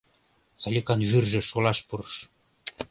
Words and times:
—Саликан 0.61 0.99
вӱржӧ 1.09 1.41
шолаш 1.49 1.79
пурыш. 1.87 2.15